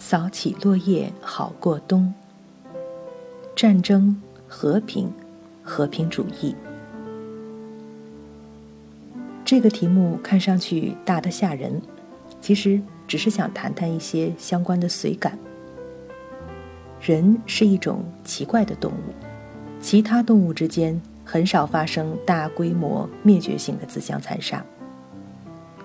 [0.00, 2.12] 扫起落叶好过冬。
[3.54, 5.12] 战争、和平、
[5.62, 6.56] 和平主义。
[9.44, 11.80] 这个题目看上去大得吓人，
[12.40, 15.38] 其实只是想谈谈一些相关的随感。
[17.02, 19.12] 人是一种奇怪的动物，
[19.80, 24.64] 其他动物之间很少发生大规模灭绝性的自相残杀。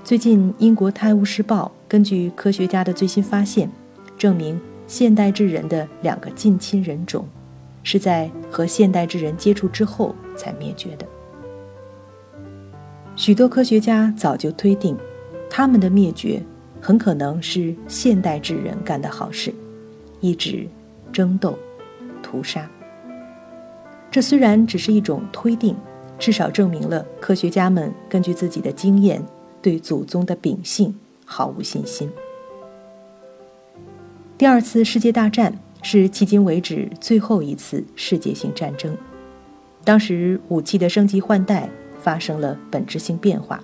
[0.03, 3.69] 最近，英国《泰晤士报》根据科学家的最新发现，
[4.17, 7.27] 证明现代智人的两个近亲人种。
[7.87, 11.05] 是在和现代智人接触之后才灭绝的。
[13.15, 14.97] 许多科学家早就推定，
[15.51, 16.41] 他们的灭绝
[16.81, 19.53] 很可能是现代智人干的好事，
[20.19, 20.67] 一指
[21.13, 21.55] 争斗、
[22.23, 22.67] 屠杀。
[24.09, 25.75] 这虽然只是一种推定，
[26.17, 29.23] 至少证明了科学家们根据自己的经验
[29.61, 30.91] 对祖宗的秉性
[31.23, 32.09] 毫无信心。
[34.37, 35.57] 第二次世界大战。
[35.87, 38.97] 是迄今为止最后一次世界性战争。
[39.83, 41.69] 当时武器的升级换代
[41.99, 43.63] 发生了本质性变化，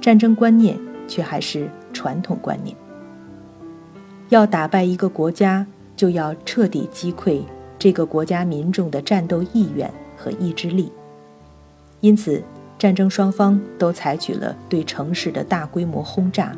[0.00, 2.76] 战争观念却还是传统观念。
[4.28, 7.40] 要打败一个国家，就要彻底击溃
[7.78, 10.90] 这个国家民众的战斗意愿和意志力。
[12.00, 12.42] 因此，
[12.76, 16.52] 战争双方都采取了对城市的大规模轰炸，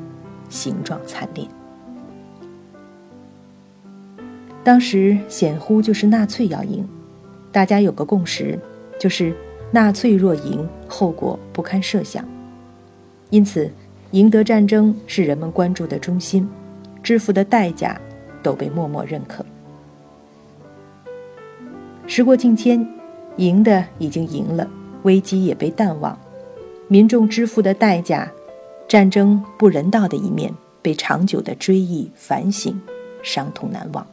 [0.49, 1.47] 形状惨烈。
[4.65, 6.87] 当时显乎就是纳粹要赢，
[7.51, 8.59] 大家有个共识，
[8.99, 9.35] 就是
[9.73, 12.25] 纳粹若赢，后果不堪设想。
[13.31, 13.71] 因此，
[14.13, 16.49] 赢得战争是人们关注的中心，
[17.03, 18.01] 支付的代价
[18.43, 19.45] 都被默默认可。
[22.07, 22.87] 时过境迁，
[23.39, 24.69] 赢的已经赢了，
[25.03, 26.17] 危机也被淡忘，
[26.87, 28.31] 民众支付的代价，
[28.87, 32.81] 战争不人道的一面被长久的追忆反省，
[33.23, 34.07] 伤痛难忘。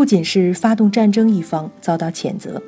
[0.00, 2.58] 不仅是发动战争一方遭到谴责，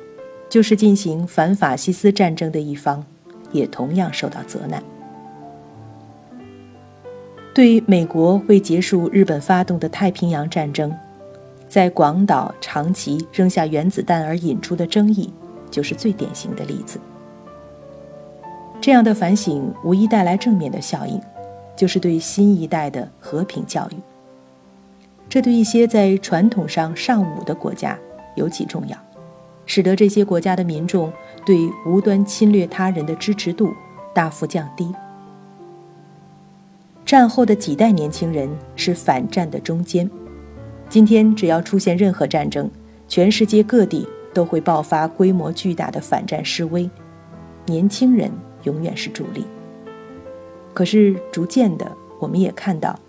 [0.47, 3.03] 就是进行反法西斯战争的一方，
[3.51, 4.83] 也同样受到责难。
[7.51, 10.93] 对美国为结束日本发动的太平洋战争，
[11.67, 15.33] 在广岛、长崎扔下原子弹而引出的争议，
[15.71, 16.99] 就是最典型的例子。
[18.79, 21.19] 这样的反省无疑带来正面的效应，
[21.75, 24.12] 就是对新一代的和平教育。
[25.33, 27.97] 这对一些在传统上尚武的国家
[28.35, 28.95] 尤其重要，
[29.65, 31.11] 使得这些国家的民众
[31.43, 31.57] 对
[31.87, 33.73] 无端侵略他人的支持度
[34.13, 34.93] 大幅降低。
[37.03, 40.07] 战后的几代年轻人是反战的中坚，
[40.87, 42.69] 今天只要出现任何战争，
[43.07, 46.87] 全世界各地都会爆发规模巨大的反战示威，
[47.65, 48.31] 年轻人
[48.65, 49.43] 永远是主力。
[50.75, 52.99] 可是逐渐的，我们也看到。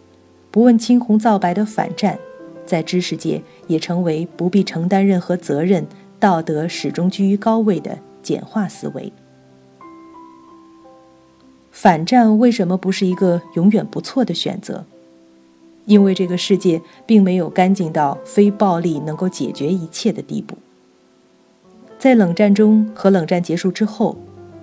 [0.54, 2.16] 不问青红皂白的反战，
[2.64, 5.84] 在知识界也成为不必承担任何责任、
[6.20, 9.12] 道德始终居于高位的简化思维。
[11.72, 14.84] 反战为什么不是一个永远不错的选择？
[15.86, 20.56] 因为这个世界并没有干净到非暴力能够解决一切的地步。
[21.98, 24.16] 在冷战中和冷战结束之后，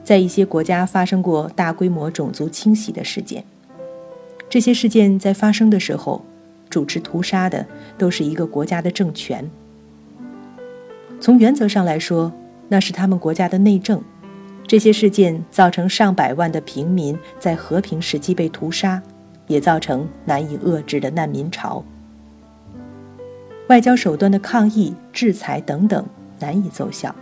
[0.06, 3.44] 在一些国家发生过大规模种族清洗的事件。
[4.52, 6.26] 这些事件在发生的时候，
[6.70, 7.66] 主持屠杀的
[7.98, 9.50] 都是一个国家的政权。
[11.22, 12.30] 从原则上来说，
[12.68, 14.04] 那是他们国家的内政。
[14.68, 19.02] 这些事件造成上百万的平民在和平时期被屠杀，
[19.48, 21.82] 也造成难以遏制的难民潮。
[23.70, 26.06] 外交手段的抗议、制裁等等
[26.42, 27.16] 难以奏效，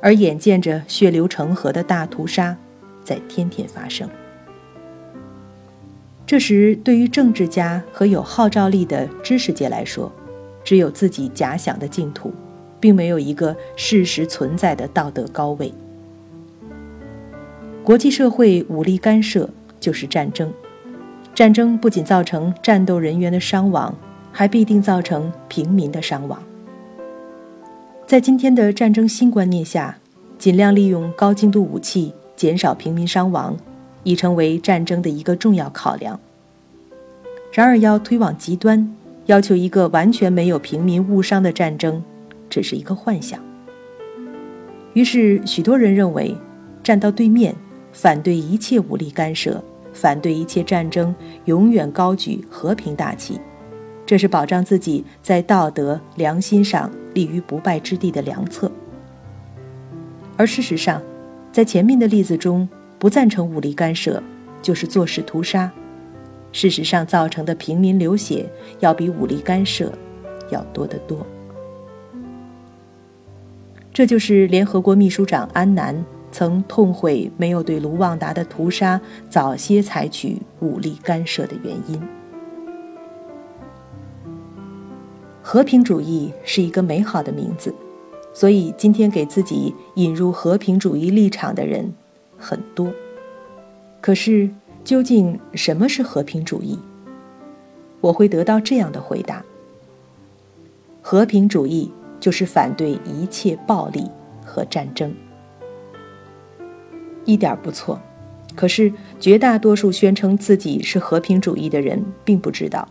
[0.00, 2.56] 而眼见着血流成河的大屠杀
[3.02, 4.08] 在天天发生。
[6.26, 10.10] 这时，对于政治家和有号召力的知识界来说，
[10.64, 12.32] 只有自己假想的净土，
[12.80, 15.72] 并没有一个事实存在的道德高位。
[17.84, 20.52] 国际社会武力干涉就是战争，
[21.32, 23.94] 战争不仅造成战斗人员的伤亡，
[24.32, 26.42] 还必定造成平民的伤亡。
[28.04, 29.96] 在今天的战争新观念下，
[30.38, 33.56] 尽量利用高精度武器减少平民伤亡。
[34.06, 36.20] 已成为战争的一个重要考量。
[37.52, 38.94] 然而，要推往极端，
[39.26, 42.04] 要求一个完全没有平民误伤的战争，
[42.48, 43.40] 只是一个幻想。
[44.92, 46.36] 于是，许多人认为，
[46.84, 47.52] 站到对面，
[47.92, 49.60] 反对一切武力干涉，
[49.92, 51.12] 反对一切战争，
[51.46, 53.40] 永远高举和平大旗，
[54.06, 58.70] 这是保障自己在道德良心上立于不败之地的良策。
[60.36, 61.02] 而事实上，
[61.50, 64.22] 在前面的例子中，不赞成武力干涉，
[64.62, 65.70] 就是坐视屠杀。
[66.52, 68.46] 事实上造成的平民流血
[68.80, 69.92] 要比武力干涉
[70.50, 71.26] 要多得多。
[73.92, 82.00] 这就是联合国秘书长安南曾痛悔没有对卢旺达的屠杀早些采取武力干涉的原因。
[85.42, 87.74] 和平主义是一个美好的名字，
[88.32, 91.92] 所以今天给自己引入和平主义立场的人
[92.38, 92.92] 很多。
[94.00, 94.48] 可是，
[94.84, 96.78] 究竟什么是和平主义？
[98.00, 99.42] 我会得到这样的回答：
[101.02, 101.90] 和平主义
[102.20, 104.08] 就是反对一切暴力
[104.44, 105.12] 和战争。
[107.24, 107.98] 一点不错，
[108.54, 112.86] 可是绝大多数宣称自己是和平主义的人并不知道。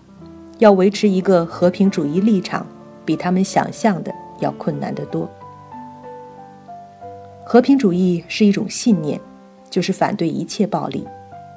[0.59, 2.65] 要维持一个和平主义立场，
[3.05, 5.29] 比他们想象的要困难得多。
[7.45, 9.19] 和平主义是一种信念，
[9.75, 11.05] 就是反对一切暴力。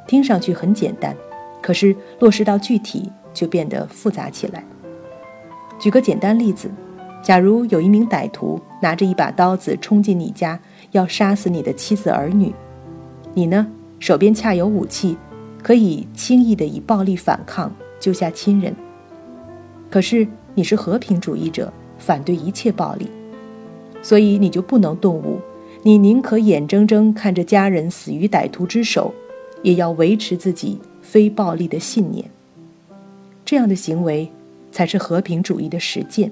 [0.08, 1.14] 听上去很简单，
[1.62, 4.64] 可是落实到具体就变得复杂起来。
[5.78, 6.68] 举个简单例子，
[7.22, 10.58] 假如有一名歹徒拿着一把刀子冲进你家，
[10.90, 12.52] 要杀死你的妻子儿女，
[13.34, 13.64] 你呢
[14.00, 15.16] 手边恰有武器，
[15.62, 18.74] 可以轻易的以暴力反抗，救下亲人。
[19.88, 20.26] 可是
[20.56, 23.08] 你是和平主义者，反对一切暴力，
[24.02, 25.38] 所以你就不能动武。
[25.82, 29.14] 你宁可眼睁睁看着家人死于歹徒之手，
[29.62, 32.28] 也要维持自己非暴力的信念。
[33.44, 34.30] 这样的行为
[34.70, 36.30] 才是和平主义的实践。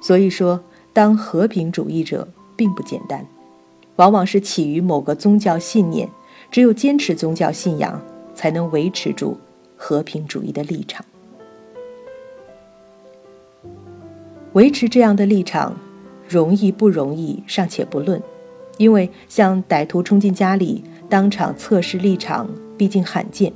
[0.00, 0.62] 所以说，
[0.92, 3.26] 当和平主义者并不简单，
[3.96, 6.08] 往往是起于某个宗教信念。
[6.50, 8.00] 只有坚持宗教信仰，
[8.32, 9.36] 才能维持住
[9.76, 11.04] 和平主义的立场。
[14.52, 15.76] 维持这样的立场，
[16.28, 18.22] 容易不容易尚且不论，
[18.78, 23.52] 因为像歹徒冲进家里当场测试立场，毕竟罕见。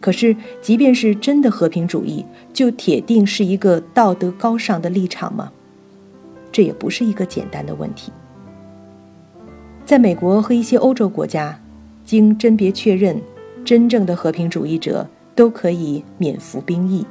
[0.00, 5.50] 可是，即便是真的和平主义，就铁定是一个道德高尚的立场吗？
[6.52, 8.12] 这也不是一个简单的问题。
[9.84, 11.58] 在美国和一些欧洲国家，
[12.04, 13.20] 经甄别确认，
[13.64, 17.04] 真正的和平主义者都可以免服兵役。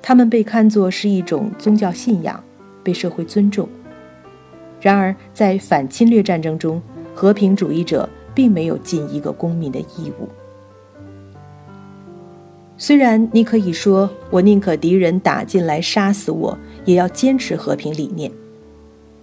[0.00, 2.42] 他们被看作是一种宗教信仰，
[2.84, 3.68] 被社会尊重。
[4.80, 6.80] 然而，在反侵略战争中，
[7.14, 10.28] 和平主义者并没有尽一个公民的义务。
[12.76, 18.30] 虽然你可以说“我宁可敌人打进来杀死我，也要坚持和平理念”，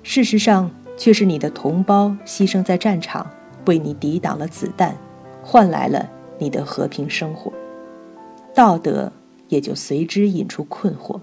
[0.04, 3.30] 事实上却是你的同胞牺牲在战场，
[3.68, 4.98] 为你抵挡了子弹，
[5.44, 6.10] 换来了
[6.40, 7.54] 你的和平生活。
[8.54, 9.12] 道德。
[9.52, 11.20] 也就随之引出困惑。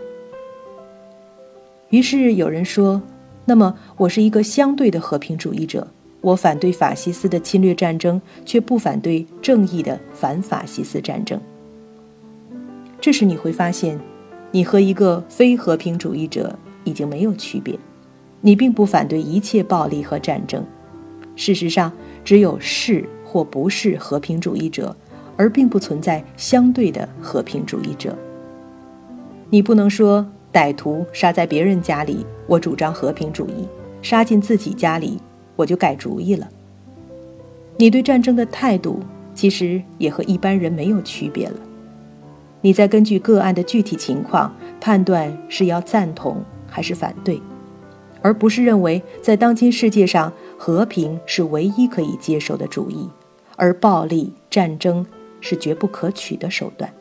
[1.90, 3.00] 于是有人说
[3.46, 5.86] ：“那么我是一个相对的和平主义者，
[6.20, 11.40] 我反对法西斯的侵略战争，却不反对正义的反法西斯战争。”
[13.00, 13.98] 这时你会发现，
[14.50, 17.78] 你和一个非和平主义者已经没有区别。
[18.40, 20.64] 你并不反对一切暴力和战争。
[21.36, 21.92] 事实上，
[22.24, 24.94] 只有是或不是和平主义者。
[25.40, 28.12] 而并不存在相对的和平主义者。
[29.50, 33.66] 你不能说歹徒杀在别人家里，我主张和平主义；
[34.02, 35.20] 杀进自己家里，
[35.56, 36.48] 我就改主意了。
[37.76, 39.00] 你对战争的态度，
[39.34, 41.56] 其实也和一般人没有区别了。
[42.60, 47.40] 你在根据个案的具体情况判断是要赞同还是反对，
[48.20, 53.08] 而不是认为在当今世界上和平是唯一可以接受的主义，
[53.56, 55.06] 而暴力战争。
[55.40, 56.92] 是绝不可取的手段。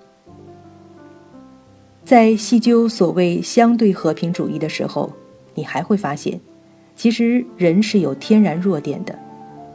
[2.08, 5.12] 在细究所谓相对和平主义的时候，
[5.54, 6.40] 你还会发现，
[6.96, 9.14] 其实人是有天然弱点的，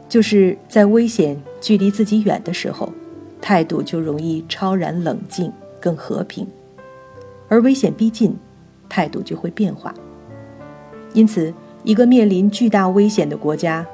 [0.09, 2.91] 就是在危险距离自己远的时候，
[3.39, 6.47] 态度就容易超然冷静、更和平；
[7.49, 8.35] 而危险逼近，
[8.89, 9.93] 态度就会变化。
[11.13, 13.85] 因此，一个面临巨大危险的国家，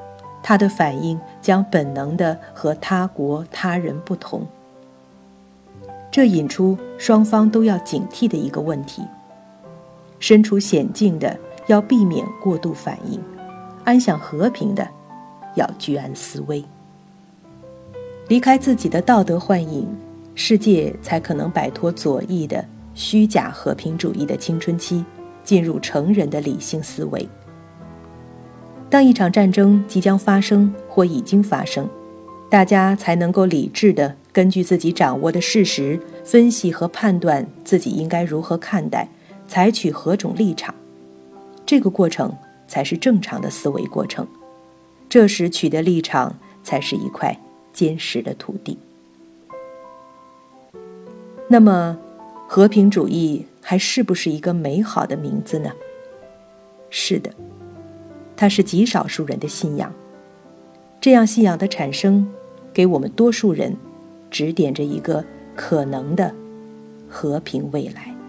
[0.42, 4.46] 他的反应将本能的和他国他人不同。
[6.10, 9.02] 这引出双方都要警惕的一个问题：
[10.18, 11.38] 身处险境的
[11.68, 13.20] 要避免过度反应，
[13.84, 14.86] 安享和平的
[15.54, 16.64] 要居安思危。
[18.26, 19.86] 离开自己的道德幻影，
[20.34, 22.64] 世界才可能摆脱左翼的
[22.94, 25.04] 虚假和平主义的青春期，
[25.44, 27.28] 进入成人的理性思维。
[28.88, 31.88] 当一场战争即将发生或已经发生，
[32.50, 34.16] 大家才能够理智的。
[34.32, 39.08] 根据自己掌握的事实分析和判断，自己应该如何看待，
[39.48, 40.74] 采取何种立场，
[41.64, 42.32] 这个过程
[42.68, 44.26] 才是正常的思维过程。
[45.08, 47.36] 这时取得立场，才是一块
[47.72, 48.78] 坚实的土地。
[51.48, 51.98] 那么，
[52.46, 55.72] 和平主义还是不是一个美好的名字呢？
[56.88, 57.32] 是的，
[58.36, 59.92] 它是极少数人的信仰。
[61.00, 62.30] 这样信仰的产生，
[62.72, 63.76] 给我们多数人
[64.30, 65.24] 指点着一个
[65.54, 66.34] 可能的
[67.08, 68.19] 和平未来。